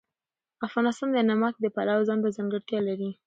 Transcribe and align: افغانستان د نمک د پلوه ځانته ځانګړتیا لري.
افغانستان 0.67 1.09
د 1.13 1.17
نمک 1.29 1.53
د 1.59 1.65
پلوه 1.75 2.03
ځانته 2.07 2.29
ځانګړتیا 2.37 2.79
لري. 2.87 3.09